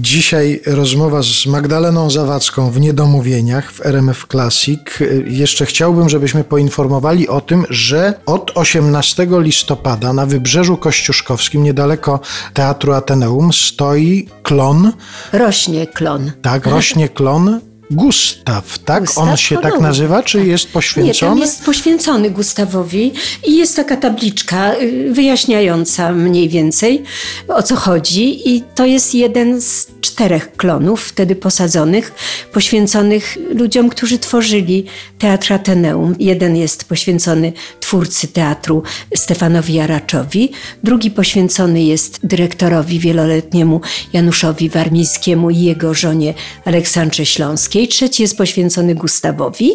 Dzisiaj 0.00 0.60
rozmowa 0.66 1.22
z 1.22 1.46
Magdaleną 1.46 2.10
Zawadzką 2.10 2.70
w 2.70 2.80
Niedomówieniach 2.80 3.72
w 3.72 3.86
RMF 3.86 4.26
Classic. 4.30 4.80
Jeszcze 5.26 5.66
chciałbym, 5.66 6.08
żebyśmy 6.08 6.44
poinformowali 6.44 7.28
o 7.28 7.40
tym, 7.40 7.66
że 7.70 8.14
od 8.26 8.52
18 8.54 9.26
listopada 9.30 10.12
na 10.12 10.26
Wybrzeżu 10.26 10.76
Kościuszkowskim, 10.76 11.62
niedaleko 11.62 12.20
Teatru 12.54 12.92
Ateneum, 12.92 13.52
stoi 13.52 14.28
klon. 14.42 14.92
Rośnie 15.32 15.86
klon. 15.86 16.32
Tak, 16.42 16.66
rośnie 16.66 17.08
klon 17.08 17.60
Gustaw, 17.92 18.78
tak? 18.78 19.04
Gustaw 19.04 19.28
On 19.28 19.36
się 19.36 19.56
tak 19.56 19.80
nazywa, 19.80 20.22
czy 20.22 20.46
jest 20.46 20.64
Nie, 20.64 20.72
poświęcony? 20.72 21.30
tam 21.30 21.38
jest 21.38 21.64
poświęcony 21.64 22.30
Gustawowi 22.30 23.12
i 23.46 23.56
jest 23.56 23.76
taka 23.76 23.96
tabliczka 23.96 24.74
y, 24.74 25.12
wyjaśniająca 25.12 26.12
mniej 26.12 26.48
więcej 26.48 27.02
o 27.48 27.62
co 27.62 27.76
chodzi. 27.76 28.48
I 28.54 28.62
to 28.74 28.86
jest 28.86 29.14
jeden 29.14 29.60
z 29.60 29.86
czterech 30.00 30.52
klonów 30.56 31.04
wtedy 31.04 31.36
posadzonych, 31.36 32.12
poświęconych 32.52 33.38
ludziom, 33.54 33.88
którzy 33.88 34.18
tworzyli 34.18 34.84
Teatr 35.18 35.52
Ateneum. 35.52 36.14
Jeden 36.18 36.56
jest 36.56 36.84
poświęcony 36.84 37.52
twórcy 37.92 38.28
teatru 38.28 38.82
Stefanowi 39.16 39.74
Jaraczowi, 39.74 40.52
drugi 40.82 41.10
poświęcony 41.10 41.82
jest 41.82 42.26
dyrektorowi 42.26 42.98
wieloletniemu 42.98 43.80
Januszowi 44.12 44.68
Warmińskiemu 44.68 45.50
i 45.50 45.58
jego 45.58 45.94
żonie 45.94 46.34
Aleksandrze 46.64 47.26
Śląskiej, 47.26 47.88
trzeci 47.88 48.22
jest 48.22 48.38
poświęcony 48.38 48.94
Gustawowi, 48.94 49.70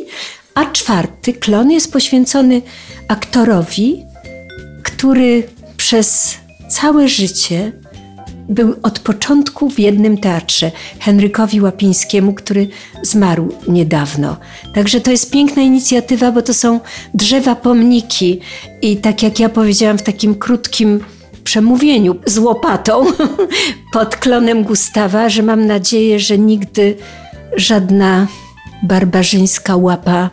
a 0.55 0.65
czwarty 0.65 1.33
klon 1.33 1.71
jest 1.71 1.93
poświęcony 1.93 2.61
aktorowi, 3.07 4.05
który 4.83 5.43
przez 5.77 6.37
całe 6.69 7.07
życie 7.07 7.71
był 8.49 8.75
od 8.83 8.99
początku 8.99 9.69
w 9.69 9.79
jednym 9.79 10.17
teatrze, 10.17 10.71
Henrykowi 10.99 11.61
Łapińskiemu, 11.61 12.33
który 12.33 12.67
zmarł 13.03 13.53
niedawno. 13.67 14.37
Także 14.73 15.01
to 15.01 15.11
jest 15.11 15.31
piękna 15.31 15.61
inicjatywa, 15.61 16.31
bo 16.31 16.41
to 16.41 16.53
są 16.53 16.79
drzewa 17.13 17.55
pomniki 17.55 18.39
i 18.81 18.97
tak 18.97 19.23
jak 19.23 19.39
ja 19.39 19.49
powiedziałam 19.49 19.97
w 19.97 20.03
takim 20.03 20.35
krótkim 20.35 20.99
przemówieniu 21.43 22.15
z 22.25 22.37
łopatą 22.37 23.05
pod 23.93 24.15
klonem 24.15 24.63
Gustawa, 24.63 25.29
że 25.29 25.43
mam 25.43 25.65
nadzieję, 25.65 26.19
że 26.19 26.37
nigdy 26.37 26.97
żadna 27.55 28.27
barbarzyńska 28.83 29.75
łapa 29.75 30.29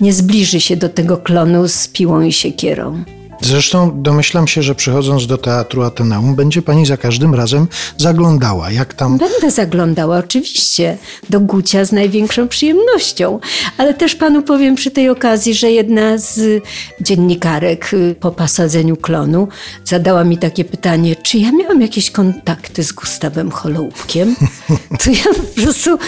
nie 0.00 0.12
zbliży 0.12 0.60
się 0.60 0.76
do 0.76 0.88
tego 0.88 1.16
klonu 1.16 1.68
z 1.68 1.88
piłą 1.88 2.20
i 2.20 2.32
siekierą. 2.32 3.04
Zresztą 3.44 4.02
domyślam 4.02 4.48
się, 4.48 4.62
że 4.62 4.74
przychodząc 4.74 5.26
do 5.26 5.38
Teatru 5.38 5.82
Ateneum, 5.82 6.34
będzie 6.34 6.62
pani 6.62 6.86
za 6.86 6.96
każdym 6.96 7.34
razem 7.34 7.68
zaglądała, 7.96 8.70
jak 8.70 8.94
tam 8.94 9.18
Będę 9.18 9.50
zaglądała 9.50 10.18
oczywiście. 10.18 10.96
Do 11.30 11.40
Gucia 11.40 11.84
z 11.84 11.92
największą 11.92 12.48
przyjemnością, 12.48 13.40
ale 13.78 13.94
też 13.94 14.14
panu 14.14 14.42
powiem 14.42 14.74
przy 14.74 14.90
tej 14.90 15.08
okazji, 15.08 15.54
że 15.54 15.70
jedna 15.70 16.18
z 16.18 16.62
dziennikarek 17.00 17.94
y, 17.94 18.14
po 18.20 18.30
posadzeniu 18.30 18.96
klonu 18.96 19.48
zadała 19.84 20.24
mi 20.24 20.38
takie 20.38 20.64
pytanie, 20.64 21.16
czy 21.16 21.38
ja 21.38 21.52
miałam 21.52 21.80
jakieś 21.80 22.10
kontakty 22.10 22.84
z 22.84 22.92
Gustawem 22.92 23.50
Holoubkiem? 23.50 24.36
To 25.04 25.10
ja 25.10 25.34
po 25.36 25.62
prostu 25.62 25.98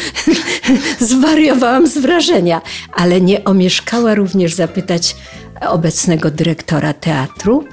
zwariowałam 1.11 1.87
z 1.87 1.99
wrażenia, 1.99 2.61
ale 2.93 3.21
nie 3.21 3.45
omieszkała 3.45 4.15
również 4.15 4.55
zapytać 4.55 5.17
obecnego 5.61 6.31
dyrektora 6.31 6.93
teatru 6.93 7.65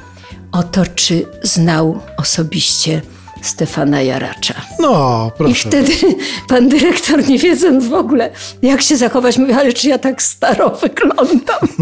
o 0.51 0.63
to, 0.63 0.85
czy 0.95 1.25
znał 1.43 1.99
osobiście 2.17 3.01
Stefana 3.41 4.01
Jaracza. 4.01 4.53
No, 4.79 5.31
I 5.35 5.37
proszę. 5.37 5.69
wtedy 5.69 5.93
pan 6.49 6.69
dyrektor, 6.69 7.27
nie 7.27 7.39
wiedząc 7.39 7.87
w 7.87 7.93
ogóle, 7.93 8.31
jak 8.61 8.81
się 8.81 8.97
zachować, 8.97 9.37
mówi, 9.37 9.53
ale 9.53 9.73
czy 9.73 9.89
ja 9.89 9.97
tak 9.97 10.21
staro 10.21 10.69
wyglądam? 10.69 11.67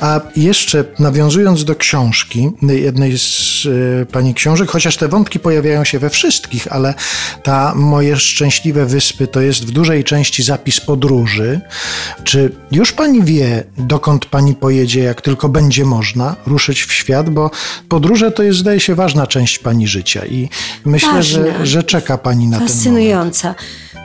A 0.00 0.20
jeszcze 0.36 0.84
nawiązując 0.98 1.64
do 1.64 1.76
książki, 1.76 2.50
jednej 2.62 3.18
z 3.18 3.64
y, 3.66 4.06
pani 4.12 4.34
książek, 4.34 4.70
chociaż 4.70 4.96
te 4.96 5.08
wątki 5.08 5.38
pojawiają 5.40 5.84
się 5.84 5.98
we 5.98 6.10
wszystkich, 6.10 6.72
ale 6.72 6.94
ta 7.42 7.74
Moje 7.74 8.16
Szczęśliwe 8.16 8.86
Wyspy 8.86 9.26
to 9.26 9.40
jest 9.40 9.66
w 9.66 9.70
dużej 9.70 10.04
części 10.04 10.42
zapis 10.42 10.80
podróży. 10.80 11.60
Czy 12.28 12.50
już 12.72 12.92
pani 12.92 13.22
wie, 13.22 13.64
dokąd 13.78 14.26
pani 14.26 14.54
pojedzie, 14.54 15.00
jak 15.00 15.20
tylko 15.20 15.48
będzie 15.48 15.84
można 15.84 16.36
ruszyć 16.46 16.82
w 16.82 16.92
świat? 16.92 17.30
Bo 17.30 17.50
podróże 17.88 18.32
to 18.32 18.42
jest, 18.42 18.58
zdaje 18.58 18.80
się, 18.80 18.94
ważna 18.94 19.26
część 19.26 19.58
pani 19.58 19.88
życia 19.88 20.26
i 20.26 20.48
myślę, 20.84 21.22
że, 21.22 21.44
Ważna. 21.44 21.66
że 21.66 21.82
czeka 21.82 22.18
pani 22.18 22.44
na 22.44 22.50
ten 22.50 22.52
moment. 22.52 22.70
Fascynująca. 22.70 23.54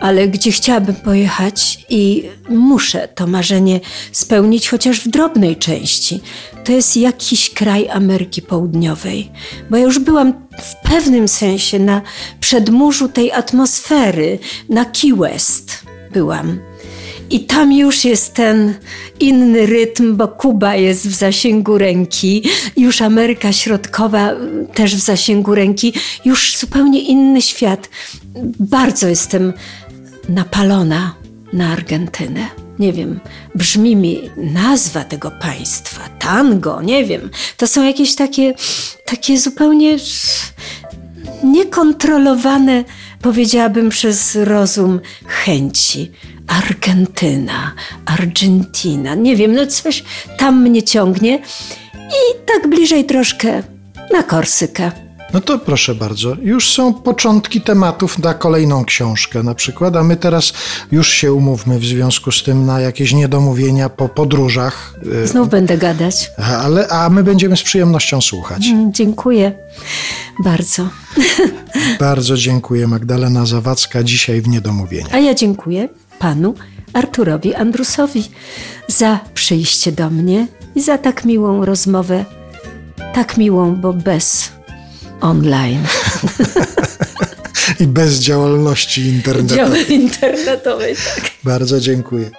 Ale 0.01 0.27
gdzie 0.27 0.51
chciałabym 0.51 0.95
pojechać 0.95 1.85
i 1.89 2.29
muszę 2.49 3.07
to 3.07 3.27
marzenie 3.27 3.79
spełnić, 4.11 4.69
chociaż 4.69 4.99
w 4.99 5.07
drobnej 5.07 5.55
części, 5.55 6.21
to 6.65 6.71
jest 6.71 6.97
jakiś 6.97 7.49
kraj 7.49 7.89
Ameryki 7.89 8.41
Południowej. 8.41 9.31
Bo 9.69 9.77
ja 9.77 9.83
już 9.83 9.99
byłam 9.99 10.33
w 10.61 10.89
pewnym 10.89 11.27
sensie 11.27 11.79
na 11.79 12.01
przedmurzu 12.39 13.09
tej 13.09 13.31
atmosfery, 13.31 14.39
na 14.69 14.85
Key 14.85 15.15
West 15.15 15.83
byłam. 16.13 16.72
I 17.33 17.39
tam 17.39 17.73
już 17.73 18.05
jest 18.05 18.33
ten 18.33 18.73
inny 19.19 19.65
rytm, 19.65 20.15
bo 20.15 20.27
Kuba 20.27 20.75
jest 20.75 21.07
w 21.07 21.13
zasięgu 21.13 21.77
ręki, 21.77 22.43
już 22.77 23.01
Ameryka 23.01 23.51
Środkowa 23.51 24.31
też 24.73 24.95
w 24.95 24.99
zasięgu 24.99 25.55
ręki, 25.55 25.93
już 26.25 26.57
zupełnie 26.57 27.01
inny 27.01 27.41
świat. 27.41 27.89
Bardzo 28.59 29.07
jestem 29.07 29.53
napalona 30.29 31.15
na 31.53 31.71
Argentynę. 31.71 32.47
Nie 32.79 32.93
wiem, 32.93 33.19
brzmi 33.55 33.95
mi 33.95 34.21
nazwa 34.37 35.03
tego 35.03 35.31
państwa, 35.31 36.01
tango, 36.19 36.81
nie 36.81 37.05
wiem. 37.05 37.29
To 37.57 37.67
są 37.67 37.83
jakieś 37.83 38.15
takie, 38.15 38.53
takie 39.05 39.39
zupełnie 39.39 39.97
niekontrolowane, 41.43 42.83
powiedziałabym 43.21 43.89
przez 43.89 44.35
rozum, 44.35 44.99
chęci. 45.25 46.11
Argentyna, 46.47 47.71
Argentina, 48.05 49.15
nie 49.15 49.35
wiem, 49.35 49.53
no 49.55 49.67
coś 49.67 50.03
tam 50.37 50.61
mnie 50.61 50.83
ciągnie. 50.83 51.35
I 51.95 52.45
tak 52.45 52.69
bliżej 52.69 53.05
troszkę 53.05 53.63
na 54.13 54.23
Korsykę. 54.23 54.91
No 55.33 55.41
to 55.41 55.59
proszę 55.59 55.95
bardzo, 55.95 56.35
już 56.41 56.71
są 56.73 56.93
początki 56.93 57.61
tematów 57.61 58.19
na 58.19 58.33
kolejną 58.33 58.85
książkę 58.85 59.43
na 59.43 59.55
przykład, 59.55 59.95
a 59.95 60.03
my 60.03 60.15
teraz 60.17 60.53
już 60.91 61.09
się 61.09 61.33
umówmy 61.33 61.79
w 61.79 61.85
związku 61.85 62.31
z 62.31 62.43
tym 62.43 62.65
na 62.65 62.79
jakieś 62.79 63.13
niedomówienia 63.13 63.89
po 63.89 64.09
podróżach, 64.09 64.93
y, 65.23 65.27
Znów 65.27 65.49
będę 65.49 65.77
gadać. 65.77 66.31
ale, 66.63 66.87
a 66.87 67.09
my 67.09 67.23
będziemy 67.23 67.57
z 67.57 67.63
przyjemnością 67.63 68.21
słuchać. 68.21 68.67
Mm, 68.67 68.93
Dziękuję 68.93 69.51
bardzo. 70.43 70.87
Bardzo 71.99 72.37
dziękuję 72.37 72.87
Magdalena 72.87 73.45
Zawadzka 73.45 74.03
dzisiaj 74.03 74.41
w 74.41 74.47
Niedomówieniach. 74.47 75.13
A 75.13 75.19
ja 75.19 75.33
dziękuję 75.33 75.89
panu 76.23 76.55
Arturowi 76.93 77.55
Andrusowi 77.55 78.31
za 78.87 79.19
przyjście 79.33 79.91
do 79.91 80.09
mnie 80.09 80.47
i 80.75 80.81
za 80.81 80.97
tak 80.97 81.25
miłą 81.25 81.65
rozmowę. 81.65 82.25
Tak 83.13 83.37
miłą, 83.37 83.75
bo 83.75 83.93
bez 83.93 84.51
online. 85.21 85.83
I 87.79 87.87
bez 87.87 88.19
działalności 88.19 89.07
internetowej. 89.07 89.57
Działy 89.57 89.81
internetowej, 89.81 90.95
tak. 90.95 91.31
Bardzo 91.43 91.79
dziękuję. 91.79 92.31